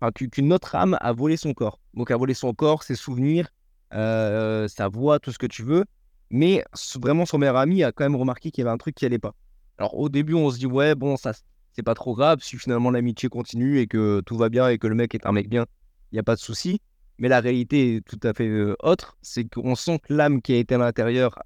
[0.00, 1.80] a- qu'une autre âme a volé son corps.
[1.92, 3.48] Donc a volé son corps, ses souvenirs,
[3.94, 5.84] euh, sa voix, tout ce que tu veux.
[6.30, 6.62] Mais
[7.02, 9.18] vraiment, son meilleur ami a quand même remarqué qu'il y avait un truc qui allait
[9.18, 9.34] pas.
[9.76, 11.32] Alors au début, on se dit ouais, bon, ça
[11.72, 14.86] c'est pas trop grave si finalement l'amitié continue et que tout va bien et que
[14.86, 15.66] le mec est un mec bien,
[16.12, 16.80] il n'y a pas de souci.
[17.18, 20.52] Mais la réalité est tout à fait euh, autre, c'est qu'on sent que l'âme qui
[20.52, 21.40] a été à l'intérieur,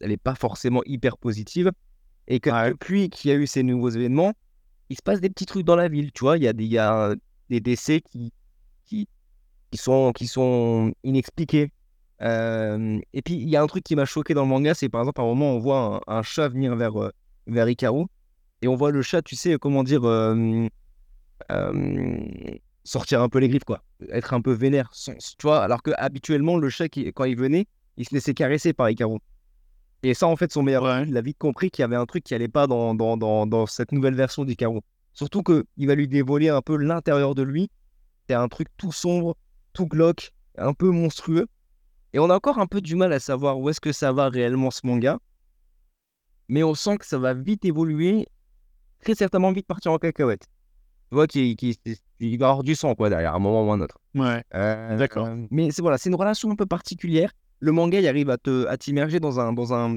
[0.00, 1.70] elle est pas forcément hyper positive
[2.28, 2.70] et que Ouais.
[2.70, 4.32] depuis qu'il y a eu ces nouveaux événements,
[4.88, 6.64] il se passe des petits trucs dans la ville, tu vois, il y a des,
[6.64, 7.14] il y a
[7.48, 8.32] des décès qui,
[8.86, 9.08] qui,
[9.70, 11.70] qui sont, qui sont inexpliqués.
[12.22, 14.88] Euh, et puis, il y a un truc qui m'a choqué dans le manga, c'est
[14.88, 17.10] par exemple, à un moment, on voit un, un chat venir vers, euh,
[17.46, 18.04] vers Hikaru,
[18.62, 20.66] et on voit le chat, tu sais, comment dire, euh,
[21.50, 22.18] euh,
[22.84, 26.58] sortir un peu les griffes, quoi, être un peu vénère, tu vois, alors que habituellement,
[26.58, 29.18] le chat, qui, quand il venait, il se laissait caresser par Hikaru.
[30.02, 31.04] Et ça, en fait, son meilleur Ouais.
[31.06, 33.46] il a vite compris qu'il y avait un truc qui allait pas dans, dans, dans,
[33.46, 34.80] dans cette nouvelle version d'Hikaru.
[35.12, 37.70] Surtout qu'il va lui dévoiler un peu l'intérieur de lui.
[38.28, 39.36] C'est un truc tout sombre,
[39.72, 41.46] tout glauque, un peu monstrueux.
[42.12, 44.28] Et on a encore un peu du mal à savoir où est-ce que ça va
[44.28, 45.18] réellement ce manga.
[46.48, 48.26] Mais on sent que ça va vite évoluer,
[49.00, 50.46] très certainement vite partir en cacahuète.
[51.10, 51.76] Tu vois qu'il qu'il-
[52.20, 53.98] il va avoir du sang, quoi, derrière, à un moment ou à un autre.
[54.14, 54.42] Ouais.
[54.54, 55.26] Euh, D'accord.
[55.26, 57.32] euh, mais c'est voilà, c'est une relation un peu particulière.
[57.60, 59.96] Le manga, il arrive à te à t'immerger dans un, dans, un,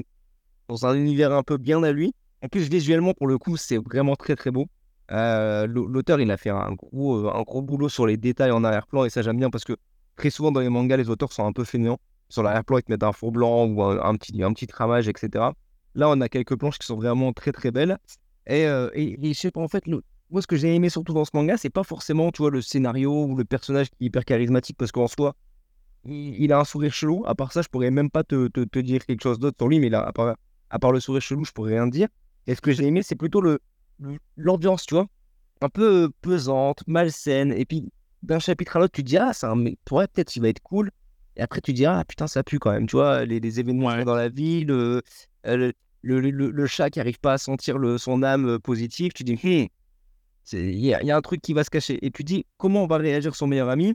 [0.68, 2.14] dans un univers un peu bien à lui.
[2.42, 4.66] En plus, visuellement, pour le coup, c'est vraiment très très beau.
[5.12, 8.50] Euh, l'au- L'auteur, il a fait un gros, euh, un gros boulot sur les détails
[8.52, 9.74] en arrière-plan et ça, j'aime bien parce que
[10.16, 12.00] très souvent dans les mangas, les auteurs sont un peu fainéants.
[12.28, 15.54] Sur l'arrière-plan, ils te mettent un fond blanc ou un, petit, un petit tramage, etc.
[15.94, 17.98] Là, on a quelques planches qui sont vraiment très très belles.
[18.46, 21.56] Et, je sais pas, en fait, moi, ce que j'ai aimé surtout dans ce manga,
[21.56, 24.92] c'est pas forcément, tu vois, le scénario ou le personnage qui est hyper charismatique parce
[24.92, 25.34] qu'en soi,
[26.06, 27.24] il, il a un sourire chelou.
[27.26, 29.68] À part ça, je pourrais même pas te, te, te dire quelque chose d'autre sur
[29.68, 30.36] lui, mais là, à part,
[30.70, 32.08] à part le sourire chelou, je pourrais rien dire.
[32.46, 33.60] Et ce que j'ai aimé, c'est plutôt le
[34.36, 35.06] l'ambiance, tu vois,
[35.60, 37.52] un peu pesante, malsaine.
[37.52, 37.90] Et puis,
[38.22, 40.60] d'un chapitre à l'autre, tu te dis, ah, ça, mais ouais, peut-être il va être
[40.62, 40.90] cool.
[41.36, 43.60] Et après, tu te dis, ah, putain, ça pue quand même, tu vois, les, les
[43.60, 44.04] événements Ouais.
[44.04, 45.00] dans la ville, euh,
[45.44, 49.12] le, le, le- le chat qui arrive pas à sentir le, son âme euh, positive,
[49.12, 49.66] tu dis, Hmm,
[50.44, 52.04] c'est- il y, a il y a un truc qui va se cacher.
[52.04, 53.94] Et tu dis, comment va réagir son meilleur ami?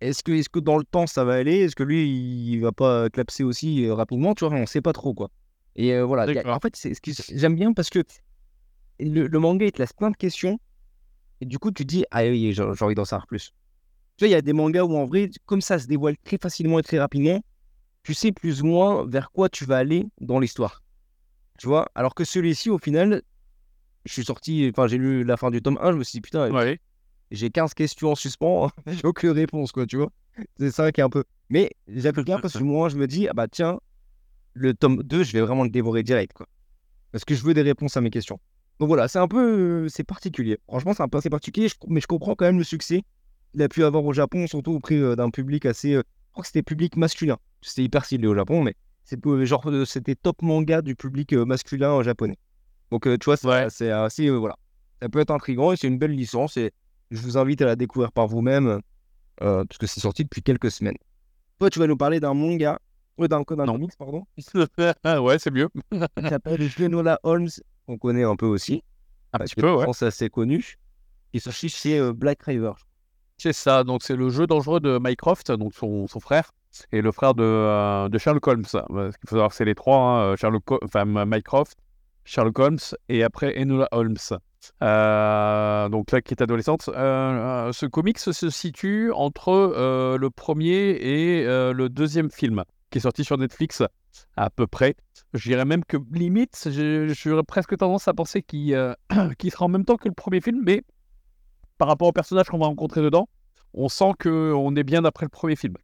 [0.00, 1.60] Est-ce que, est-ce que dans le temps, ça va aller?
[1.60, 2.06] Est-ce que lui,
[2.52, 4.34] il va pas clapser aussi euh, rapidement?
[4.34, 5.30] Tu vois, on sait pas trop, quoi.
[5.74, 8.02] Et euh, voilà, a- en fait, c'est ce que j'aime bien parce que
[9.00, 10.58] le, le manga, il te laisse plein de questions.
[11.40, 13.52] Et du coup, tu te dis, ah oui, j'ai j'ai envie d'en savoir plus.
[14.16, 16.38] Tu vois, il y a des mangas où en vrai, comme ça se dévoile très
[16.38, 17.42] facilement et très rapidement,
[18.02, 20.82] tu sais plus ou moins vers quoi tu vas aller dans l'histoire.
[21.58, 23.22] Tu vois, alors que celui-ci, au final,
[24.04, 26.20] je suis sorti, enfin, j'ai lu la fin du tome 1, je me suis dit,
[26.22, 26.78] putain, Ouais.
[27.30, 30.10] J'ai 15 questions en suspens, j'ai aucune réponse, quoi, tu vois.
[30.58, 31.24] C'est ça qui est un peu.
[31.48, 33.78] Mais j'aime bien parce que moi, je me dis, ah bah tiens,
[34.54, 36.46] le tome 2, je vais vraiment le dévorer direct, quoi.
[37.12, 38.38] Parce que je veux des réponses à mes questions.
[38.78, 39.88] Donc voilà, c'est un peu.
[39.88, 40.58] C'est particulier.
[40.68, 43.02] Franchement, c'est un peu assez particulier, mais je comprends quand même le succès
[43.52, 45.94] qu'il a pu avoir au Japon, surtout auprès euh, d'un public assez.
[45.94, 47.38] euh, je crois que c'était public masculin.
[47.62, 51.32] C'était hyper ciblé au Japon, mais c'est peu- genre euh, c'était top manga du public
[51.32, 52.36] masculin japonais.
[52.90, 53.90] Donc tu vois, c'est Ouais.
[53.92, 54.28] assez.
[54.28, 54.56] euh, voilà.
[55.00, 56.72] Ça peut être intriguant et c'est une belle licence et
[57.10, 58.80] je vous invite à la découvrir par vous-même
[59.42, 60.96] euh, parce que c'est sorti depuis quelques semaines.
[61.58, 62.78] Toi, tu vas nous parler d'un manga,
[63.20, 64.26] euh, d'un comics, pardon,
[65.04, 65.68] Ah ouais, c'est mieux.
[65.92, 67.48] qui s'appelle Genola Holmes,
[67.86, 68.82] qu'on connaît un peu aussi.
[69.32, 69.84] Un petit peu, je ouais.
[69.84, 70.76] pense que c'est assez connu.
[71.32, 72.72] Qui cherche chez euh, Black River.
[73.38, 76.52] C'est ça, donc c'est le jeu dangereux de Mycroft, donc son, son frère,
[76.92, 78.64] et le frère de, euh, de Sherlock Holmes.
[78.72, 81.76] Parce qu'il faut savoir c'est les trois, hein, euh, Sherlock, enfin, Mycroft,
[82.24, 84.16] Sherlock Holmes et après Enola Holmes.
[84.82, 86.88] Euh, donc là, qui est adolescente.
[86.88, 93.02] Euh, euh, ce comics se situe entre le premier et le deuxième film, qui est
[93.02, 93.82] sorti sur Netflix
[94.36, 94.94] à peu près.
[95.34, 98.94] Je dirais même que limite, j'aurais presque tendance à penser qu'il
[99.38, 100.82] qu'il sera en même temps que le premier film, mais
[101.78, 103.28] par rapport au personnage qu'on va rencontrer dedans,
[103.74, 105.74] on sent que on est bien après le premier film.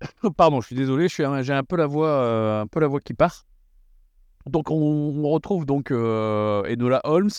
[0.36, 3.44] Pardon, je suis désolé, j'ai un peu la voix, un peu la voix qui part.
[4.46, 7.30] Donc on, on retrouve donc euh, Enola Holmes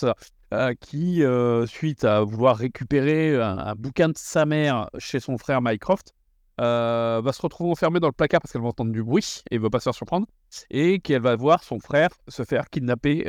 [0.54, 5.60] euh, qui, euh, suite à vouloir récupérer un, bouquin de sa mère chez son frère
[5.60, 6.14] Mycroft,
[6.60, 9.58] euh, va se retrouver enfermée dans le placard parce qu'elle va entendre du bruit et
[9.58, 10.28] veut pas se faire surprendre,
[10.70, 13.24] et qu'elle va voir son frère se faire kidnapper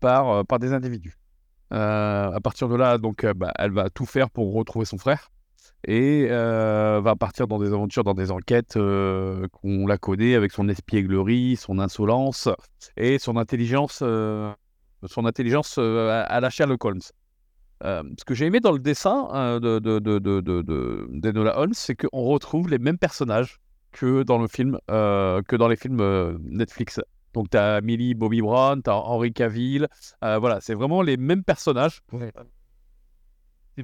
[0.00, 1.16] par, par des individus.
[1.72, 5.30] À partir de là, donc, bah, elle va tout faire pour retrouver son frère
[5.88, 11.56] et va partir dans des aventures, dans des enquêtes qu'on la connaît avec son espièglerie,
[11.56, 12.48] son insolence
[12.96, 14.04] et son intelligence,
[15.06, 17.00] son intelligence euh, à, à la Sherlock Holmes.
[17.82, 21.08] Euh, ce que j'ai aimé dans le dessin euh, de, de, de, de, de- de-
[21.12, 23.58] d'Enola Holmes, c'est qu'on retrouve les mêmes personnages
[23.92, 27.00] que dans le film, euh, que dans les films euh, Netflix.
[27.32, 29.88] Donc tu as Millie Bobby Brown, tu as Henry Cavill,
[30.20, 32.02] voilà, c'est vraiment les mêmes personnages.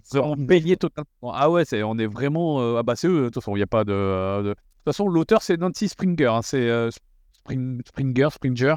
[0.02, 1.32] C'est vraiment baigné totalement.
[1.32, 2.76] Ah ouais, c'est, on est vraiment.
[2.76, 4.54] ah bah c'est eux, de toute façon, il n'y a pas de, de.
[4.54, 6.90] Toute façon, l'auteur c'est Nancy Springer, hein, c'est
[7.32, 8.74] Spring- Springer, Springer,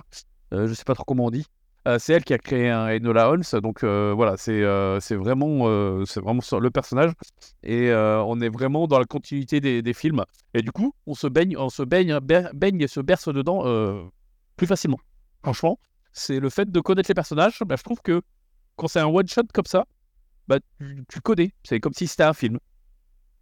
[0.51, 1.45] je sais pas trop comment on dit.
[1.89, 5.15] Euh, c'est elle qui a créé un Enola Holmes, donc euh, voilà, c'est euh, c'est
[5.15, 7.11] vraiment, euh, c'est vraiment le personnage
[7.63, 10.23] et euh, on est vraiment dans la continuité des, des films.
[10.53, 14.03] Et du coup, on se baigne, on se baigne, baigne et se berce dedans euh,
[14.57, 14.99] plus facilement.
[15.43, 15.79] Franchement,
[16.13, 17.59] c'est le fait de connaître les personnages.
[17.65, 18.21] bah, je trouve que
[18.77, 19.85] quand c'est un one shot comme ça,
[20.47, 21.53] bah, tu, tu connais.
[21.63, 22.59] C'est comme si c'était un film.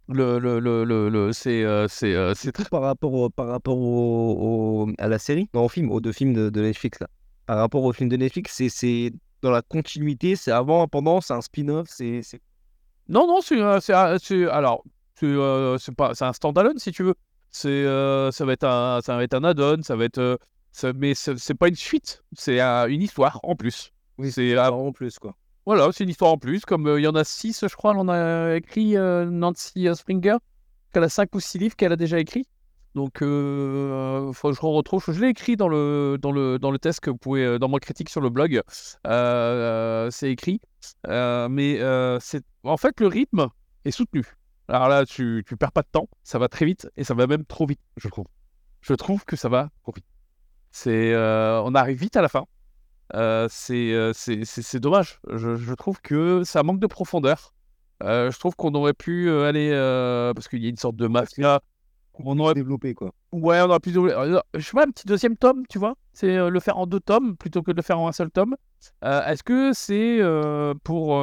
[0.08, 2.34] Le, le, le, le, le- c'est, euh, c'est, euh,
[2.70, 6.12] par rapport, au, par rapport au, au- à la série, non, au film, aux deux
[6.12, 7.08] films de, de Netflix là.
[7.48, 11.40] Par rapport au film de Netflix, c'est- dans la continuité, c'est avant, pendant, c'est un
[11.40, 12.20] spin-off, c'est
[13.08, 14.84] Non, non, c'est, alors,
[15.14, 17.14] c'est, euh, pas, c'est un standalone si tu veux.
[17.50, 20.36] C'est, euh, ça va être un, ça va être un add-on, ça va être, euh,
[20.72, 23.92] ça- mais c'est, pas une suite, c'est une histoire en plus.
[24.18, 25.34] Oui, c'est, en plus quoi.
[25.64, 26.66] voilà, c'est une histoire en plus.
[26.66, 30.36] Comme il y en a six, je crois, en a écrit Nancy Springer,
[30.92, 32.46] qu'elle a cinq ou six livres qu'elle a déjà écrits.
[32.94, 35.04] Donc, euh, faut que je retrouve.
[35.06, 37.68] Je l'ai écrit dans le, dans, le, dans le test que vous pouvez, euh, dans
[37.68, 38.60] mon critique sur le blog.
[39.06, 40.60] Euh, c'est écrit.
[41.06, 41.78] Mais
[42.20, 43.48] c'est en fait, le rythme
[43.84, 44.24] est soutenu.
[44.68, 46.08] Alors là, tu, tu perds pas de temps.
[46.22, 48.26] Ça va très vite et ça va même trop vite, je trouve.
[48.80, 50.04] Je trouve que ça va trop vite.
[50.86, 52.44] On arrive vite à la fin.
[53.48, 55.20] C'est, c'est, dommage.
[55.30, 57.54] Je, je trouve que ça manque de profondeur.
[58.00, 59.70] Je trouve qu'on aurait pu aller
[60.34, 61.60] parce qu'il y a une sorte de mafia.
[62.24, 63.12] On aurait développé quoi.
[63.32, 65.94] Ouais, on aurait pu euh, Je sais pas, un petit deuxième tome, tu vois.
[66.12, 68.30] C'est euh, le faire en deux tomes plutôt que de le faire en un seul
[68.30, 68.56] tome.
[69.04, 71.14] Euh, Est-ce que c'est euh, pour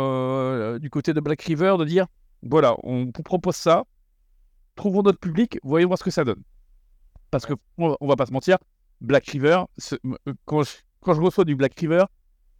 [0.80, 2.08] du côté de Black River de dire
[2.44, 3.84] voilà, on vous propose ça,
[4.76, 6.44] trouvons notre public, voyons voir ce que ça donne.
[7.32, 8.58] Parce que on, on va pas se mentir,
[9.02, 9.64] Black River,
[10.46, 12.06] quand je, quand je reçois du Black River,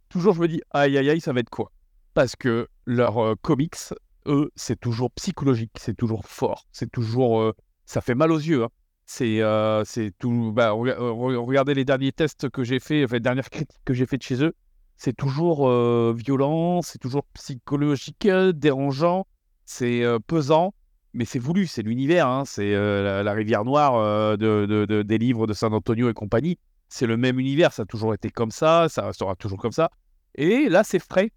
[0.08, 1.70] toujours je me dis aïe aïe aïe, ça va être quoi?
[2.14, 3.76] Parce que leurs comics,
[4.26, 7.52] eux, c'est toujours psychologique, c'est toujours fort, c'est toujours.
[7.86, 8.64] Ça fait mal aux yeux.
[8.64, 8.68] hein.
[9.22, 10.52] Euh, c'est tout.
[10.52, 14.04] Bah, euh, re- regardez les derniers tests que j'ai fait, les dernières critiques que j'ai
[14.06, 14.54] fait de chez eux.
[14.96, 19.26] C'est toujours euh, violent, c'est toujours psychologique, dérangeant,
[19.64, 20.74] c'est pesant,
[21.12, 22.26] mais c'est voulu, c'est l'univers.
[22.28, 26.58] hein, c'est la, rivière noire de, de- de- des livres de San Antonio et compagnie.
[26.88, 29.90] C'est le même univers, ça a toujours été comme ça, ça restera toujours comme ça.
[30.34, 31.30] Et là, c'est frais.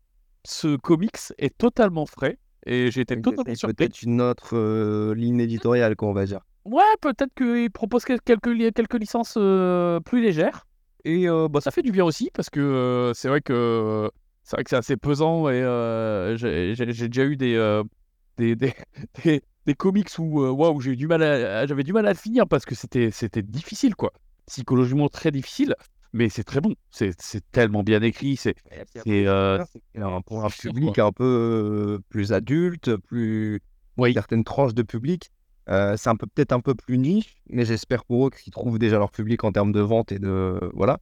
[0.45, 2.37] Ce comics est totalement frais.
[2.65, 3.73] Et j'ai été totalement surpris.
[3.75, 6.41] peut-être une autre euh, ligne éditoriale, quoi, on va dire.
[6.65, 10.67] Ouais, peut-être qu'il propose quel- quelques, quelques licences euh, plus légères.
[11.05, 14.09] Et euh, bah, ça fait du bien aussi parce que c'est vrai que
[14.43, 15.61] c'est vrai que c'est assez pesant et
[16.37, 16.75] j'ai
[17.07, 17.81] déjà eu des,
[18.37, 18.73] des, des,
[19.23, 21.21] des, des comics où waouh, j'ai eu du mal
[21.67, 24.11] j'avais du mal à le finir parce que c'était c'était difficile quoi,
[24.47, 25.75] psychologiquement très difficile.
[26.11, 27.15] Mais c'est très bon, c'est
[27.51, 28.55] tellement bien écrit, c'est
[29.07, 29.63] euh,
[30.25, 33.61] pour un public un peu euh, plus adulte, plus
[33.97, 34.13] Oui.
[34.13, 35.29] certaines tranches de public,
[35.69, 38.79] euh, c'est un peu peut-être un peu plus niche, mais j'espère pour eux qu'ils trouvent
[38.79, 40.99] déjà leur public en termes de vente et de voilà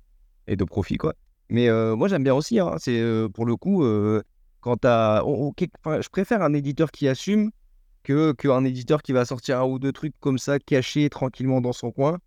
[0.48, 1.13] et de profit quoi.
[1.50, 4.22] Mais euh, moi j'aime bien aussi, hein, c'est euh, pour le coup euh,
[4.60, 5.54] quand on- on-
[5.86, 7.52] enfin, je préfère un éditeur qui assume
[8.04, 11.74] que qu'un éditeur qui va sortir un ou deux trucs comme ça cachés tranquillement dans
[11.74, 12.17] son coin.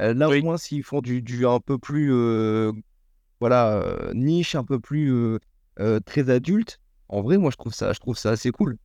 [0.00, 0.40] Euh, là Oui.
[0.40, 2.72] au moins s'ils font du, du un peu plus euh,
[3.40, 5.38] voilà euh, niche, un peu plus euh,
[5.80, 6.80] euh, très adulte.
[7.08, 8.76] En vrai, moi, je trouve ça, je trouve ça assez cool.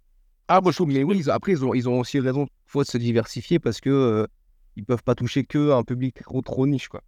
[0.48, 2.84] ah moi je trouve Mais oui, ils- après, ils ont, ils ont aussi raison faut
[2.84, 4.28] de se diversifier parce que euh,
[4.76, 7.02] ils peuvent pas toucher que un public trop, trop niche, quoi.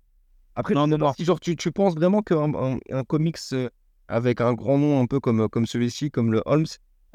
[0.55, 1.13] Après, Non, non, non.
[1.13, 3.69] si genre tu, tu penses vraiment qu'un un, un comics euh,
[4.07, 6.65] avec un grand nom un peu comme, comme celui-ci, comme le Holmes,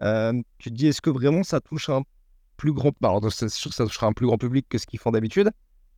[0.02, 2.02] euh, tu te dis est-ce que vraiment ça touche un
[2.56, 4.98] plus grand, alors c'est sûr que ça touchera un plus grand public que ce qu'ils
[4.98, 5.50] font d'habitude,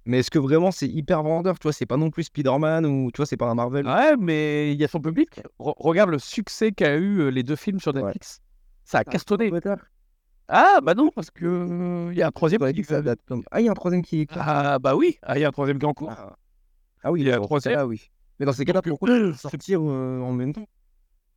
[0.04, 3.10] mais est-ce que vraiment c'est hyper vendeur, tu vois, c'est pas non plus Spider-Man ou
[3.12, 3.86] tu vois, c'est pas un Marvel?
[3.86, 5.40] Ouais, mais il y a son public.
[5.60, 8.02] Re- regarde le succès qu'a eu euh, les deux films sur Ouais.
[8.02, 8.40] Netflix.
[8.84, 9.50] Ça a cartonné.
[9.50, 9.74] Twitter.
[10.48, 12.60] Ah, bah non, parce que euh, il y a un troisième.
[12.72, 12.82] Qui-
[13.26, 15.44] comme- Ah, il y a un troisième qui est Ah, bah oui, Ah, il y
[15.44, 16.10] a un troisième qui est en cours.
[16.10, 16.36] Ah,
[17.04, 17.74] Ah oui, Il y a ce troisième.
[17.74, 18.10] cas-là, oui.
[18.38, 20.66] Mais dans ces cas-là, pourquoi euh, sortir euh, en même temps?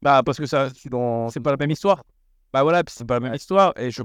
[0.02, 1.30] Bah, parce que ça, C'est dans...
[1.30, 2.04] c'est pas la même histoire.
[2.54, 3.74] Bah voilà, puis c'est pas la même histoire.
[3.78, 4.02] Et je...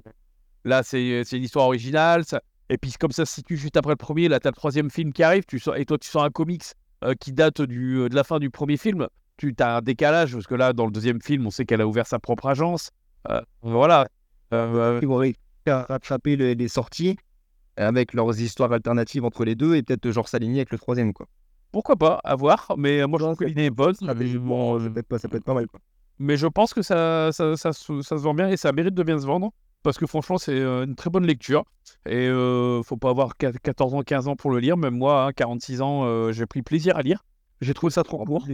[0.65, 2.25] là, c'est c'est une histoire originale.
[2.25, 4.91] ça- Et puis, comme ça se situe juste après le premier, là, t'as le troisième
[4.91, 5.45] film qui arrive.
[5.47, 5.77] Tu sors...
[5.77, 6.63] Et toi, tu sors un comics
[7.05, 9.09] euh, qui date du, euh, de la fin du premier film.
[9.37, 11.87] Tu as un décalage, parce que là, dans le deuxième film, on sait qu'elle a
[11.87, 12.91] ouvert sa propre agence.
[13.29, 14.07] Euh, voilà.
[14.55, 15.35] Euh, Ils
[15.67, 17.17] rattraper les, les sorties
[17.77, 21.27] avec leurs histoires alternatives entre les deux et peut-être genre s'aligner avec le troisième, quoi.
[21.73, 22.75] pourquoi pas, à voir.
[22.77, 23.95] Mais moi, je trouve que l'idée est bonne.
[23.95, 25.81] Ça peut être pas, ça peut être pas mal, quoi.
[26.19, 29.19] Mais je pense que ça, ça, ça se vend bien et ça mérite de bien
[29.19, 29.53] se vendre.
[29.83, 31.65] Parce que franchement, c'est euh, une très bonne lecture.
[32.07, 34.77] Et euh, faut pas avoir quat- 14 ans, 15 ans pour le lire.
[34.77, 37.25] Même moi, hein, 46 ans, euh, j'ai pris plaisir à lire.
[37.61, 38.47] J'ai trouvé ça trop En court.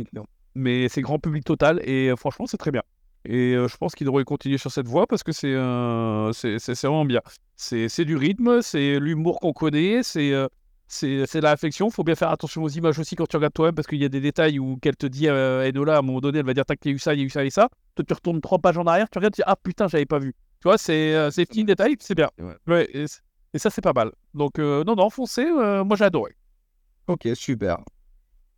[0.54, 1.80] Mais c'est grand public total.
[1.84, 2.82] Et euh, franchement, c'est très bien.
[3.28, 7.20] Et je pense qu'il devrait continuer sur cette voie parce que c'est vraiment bien.
[7.56, 11.90] C'est du rythme, c'est l'humour qu'on connaît, c'est de la réflexion.
[11.90, 14.08] faut bien faire attention aux images aussi quand tu regardes toi-même parce qu'il y a
[14.08, 16.64] des détails où qu'elle te dit, euh, Enola, à un moment donné, elle va dire
[16.64, 17.68] Tac, il y a eu ça, il y a eu ça et ça.
[17.96, 20.20] Toi, tu retournes trois pages en arrière, tu regardes, tu dis Ah putain, j'avais pas
[20.20, 20.32] vu.
[20.60, 22.30] Tu vois, c'est euh, ces petits détails, c'est bien.
[22.38, 22.54] Ouais.
[22.66, 23.06] Ouais, et,
[23.58, 24.10] ça, c'est pas mal.
[24.34, 26.36] Donc, euh, non, non, foncez, euh, moi j'ai adoré.
[27.06, 27.78] Ok, super.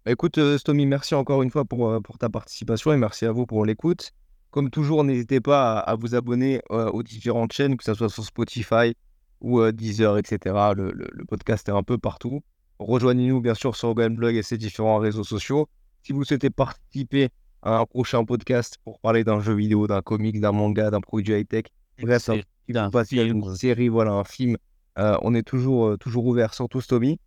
[0.05, 3.33] Bah, écoute, euh, Stomy, merci encore une fois pour, pour ta participation et merci à
[3.33, 4.11] vous pour l'écoute.
[4.51, 8.25] Comme toujours, n'hésitez pas à, à vous abonner aux différentes chaînes, que ce soit sur
[8.25, 8.95] Spotify
[9.43, 10.39] ou Deezer, etc.
[10.75, 12.41] Le, le- le podcast est un peu partout.
[12.79, 15.69] Rejoignez-nous bien sûr sur Blog et ses différents réseaux sociaux.
[16.03, 17.29] Si vous souhaitez participer
[17.63, 21.35] à un prochain podcast pour parler d'un jeu vidéo, d'un comic, d'un manga, d'un produit
[21.35, 21.65] high-tech,
[22.01, 23.39] bref, un à film.
[23.39, 24.57] une série, voilà, un film,
[24.99, 27.19] euh, on est toujours, euh, toujours ouvert, surtout Stomy.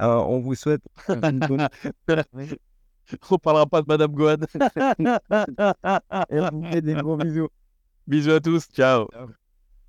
[0.00, 0.82] Euh, on vous souhaite
[3.30, 4.36] On parlera pas de Madame Gohan.
[6.30, 7.48] et on vous fait des gros bisous.
[8.06, 9.08] Bisous à tous, ciao.
[9.10, 9.28] Ciao.